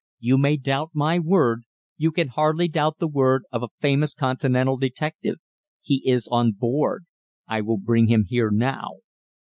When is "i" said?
7.47-7.61